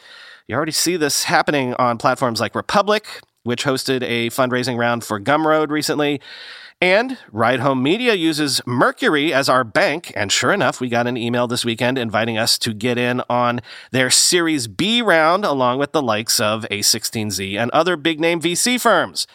You 0.46 0.56
already 0.56 0.72
see 0.72 0.96
this 0.96 1.24
happening 1.24 1.74
on 1.74 1.98
platforms 1.98 2.40
like 2.40 2.54
Republic, 2.54 3.20
which 3.42 3.64
hosted 3.64 4.02
a 4.02 4.30
fundraising 4.30 4.78
round 4.78 5.04
for 5.04 5.20
Gumroad 5.20 5.70
recently. 5.70 6.20
And 6.82 7.18
Ride 7.30 7.60
Home 7.60 7.82
Media 7.82 8.14
uses 8.14 8.62
Mercury 8.66 9.34
as 9.34 9.50
our 9.50 9.64
bank. 9.64 10.12
And 10.16 10.32
sure 10.32 10.50
enough, 10.50 10.80
we 10.80 10.88
got 10.88 11.06
an 11.06 11.16
email 11.16 11.46
this 11.46 11.62
weekend 11.62 11.98
inviting 11.98 12.38
us 12.38 12.58
to 12.60 12.72
get 12.72 12.96
in 12.96 13.22
on 13.28 13.60
their 13.90 14.08
Series 14.08 14.66
B 14.66 15.02
round, 15.02 15.44
along 15.44 15.78
with 15.78 15.92
the 15.92 16.00
likes 16.00 16.40
of 16.40 16.66
A16Z 16.70 17.54
and 17.58 17.70
other 17.72 17.96
big 17.96 18.18
name 18.18 18.40
VC 18.40 18.80
firms. 18.80 19.26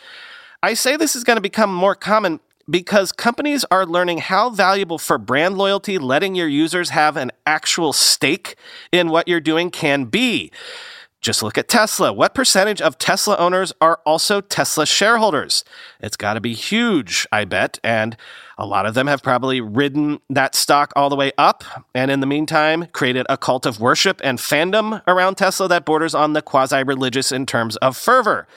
I 0.64 0.74
say 0.74 0.98
this 0.98 1.16
is 1.16 1.24
going 1.24 1.38
to 1.38 1.42
become 1.42 1.72
more 1.72 1.94
common 1.94 2.40
because 2.70 3.12
companies 3.12 3.66
are 3.70 3.86
learning 3.86 4.20
how 4.20 4.50
valuable 4.50 4.98
for 4.98 5.18
brand 5.18 5.58
loyalty 5.58 5.98
letting 5.98 6.36
your 6.36 6.48
users 6.48 6.90
have 6.90 7.18
an 7.18 7.32
actual 7.46 7.94
stake 7.94 8.56
in 8.92 9.10
what 9.10 9.28
you're 9.28 9.40
doing 9.40 9.70
can 9.70 10.06
be. 10.06 10.52
Just 11.26 11.42
look 11.42 11.58
at 11.58 11.68
Tesla. 11.68 12.14
What 12.14 12.36
percentage 12.36 12.82
of 12.82 13.00
Tesla 13.00 13.36
owners 13.38 13.74
are 13.82 14.00
also 14.06 14.42
Tesla 14.42 14.86
shareholders? 14.86 15.64
It's 16.00 16.18
got 16.18 16.36
to 16.36 16.40
be 16.40 16.54
huge, 16.54 17.26
I 17.32 17.46
bet. 17.46 17.80
And 17.84 18.16
a 18.60 18.66
lot 18.68 18.86
of 18.86 18.94
them 18.94 19.08
have 19.08 19.24
probably 19.24 19.60
ridden 19.60 20.20
that 20.30 20.54
stock 20.54 20.94
all 20.96 21.10
the 21.10 21.16
way 21.16 21.32
up. 21.36 21.64
And 21.96 22.12
in 22.12 22.20
the 22.20 22.28
meantime, 22.28 22.86
created 22.94 23.26
a 23.28 23.38
cult 23.38 23.66
of 23.66 23.80
worship 23.80 24.22
and 24.24 24.38
fandom 24.38 25.02
around 25.08 25.36
Tesla 25.36 25.68
that 25.68 25.84
borders 25.84 26.14
on 26.14 26.34
the 26.34 26.44
quasi 26.44 26.84
religious 26.84 27.32
in 27.32 27.48
terms 27.48 27.76
of 27.78 27.98
fervor. 27.98 28.48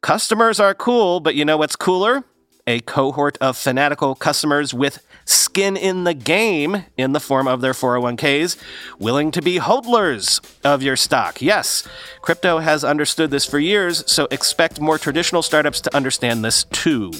Customers 0.00 0.58
are 0.58 0.74
cool, 0.74 1.20
but 1.20 1.36
you 1.36 1.44
know 1.44 1.56
what's 1.56 1.76
cooler? 1.76 2.24
A 2.66 2.80
cohort 2.80 3.36
of 3.40 3.56
fanatical 3.56 4.14
customers 4.14 4.72
with 4.72 5.04
skin 5.24 5.76
in 5.76 6.04
the 6.04 6.14
game 6.14 6.84
in 6.96 7.12
the 7.12 7.20
form 7.20 7.48
of 7.48 7.60
their 7.60 7.72
401ks, 7.72 8.56
willing 8.98 9.30
to 9.30 9.42
be 9.42 9.58
hodlers 9.58 10.40
of 10.64 10.82
your 10.82 10.96
stock. 10.96 11.42
Yes, 11.42 11.86
crypto 12.20 12.58
has 12.58 12.84
understood 12.84 13.30
this 13.30 13.46
for 13.46 13.58
years, 13.58 14.04
so 14.10 14.28
expect 14.30 14.80
more 14.80 14.98
traditional 14.98 15.42
startups 15.42 15.80
to 15.80 15.96
understand 15.96 16.44
this 16.44 16.64
too. 16.64 17.12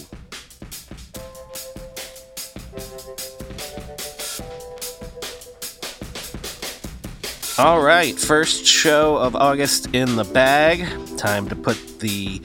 All 7.58 7.82
right, 7.82 8.18
first 8.18 8.64
show 8.64 9.16
of 9.16 9.36
August 9.36 9.94
in 9.94 10.16
the 10.16 10.24
bag. 10.24 10.86
Time 11.18 11.48
to 11.48 11.54
put 11.54 12.00
the 12.00 12.40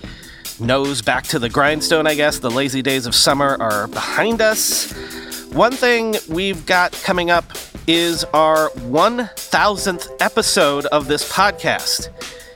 nose 0.59 1.01
back 1.01 1.23
to 1.25 1.39
the 1.39 1.49
grindstone, 1.49 2.07
I 2.07 2.15
guess. 2.15 2.39
The 2.39 2.51
lazy 2.51 2.81
days 2.81 3.05
of 3.05 3.15
summer 3.15 3.57
are 3.59 3.87
behind 3.87 4.41
us. 4.41 4.91
One 5.53 5.71
thing 5.71 6.15
we've 6.29 6.65
got 6.65 6.91
coming 7.03 7.29
up 7.29 7.45
is 7.87 8.23
our 8.33 8.69
1000th 8.69 10.07
episode 10.19 10.85
of 10.87 11.07
this 11.07 11.31
podcast. 11.31 12.09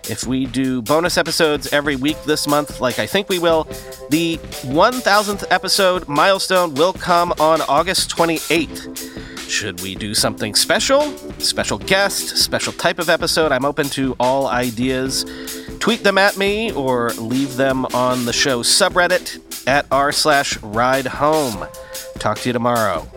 If 0.10 0.26
we 0.26 0.46
do 0.46 0.82
bonus 0.82 1.18
episodes 1.18 1.72
every 1.72 1.96
week 1.96 2.22
this 2.24 2.48
month, 2.48 2.82
like 2.82 3.00
I 3.00 3.06
think 3.06 3.30
we 3.30 3.40
will, 3.40 3.64
the 4.10 4.38
1000th 4.64 5.46
episode 5.52 6.08
milestone 6.08 6.74
will 6.74 6.94
come 6.94 7.34
on 7.40 7.62
August 7.62 8.10
28th. 8.10 9.50
Should 9.50 9.82
we 9.82 9.96
do 9.96 10.14
something 10.16 10.56
special? 10.56 11.02
Special 11.40 11.78
guest, 11.78 12.38
special 12.38 12.74
type 12.74 13.00
of 13.00 13.10
episode? 13.10 13.52
I'm 13.52 13.66
open 13.66 13.90
to 13.90 14.16
all 14.20 14.48
ideas. 14.48 15.26
Tweet 15.82 16.04
them 16.04 16.20
at 16.20 16.38
me 16.38 16.72
or 16.72 17.10
leave 17.14 17.58
them 17.58 17.86
on 17.88 18.26
the 18.26 18.32
show 18.32 18.62
subreddit 18.62 19.40
at 19.68 19.88
r 19.92 20.12
slash 20.12 20.62
ride 20.62 21.08
home. 21.08 21.66
Talk 22.20 22.38
to 22.40 22.50
you 22.50 22.54
tomorrow. 22.54 23.08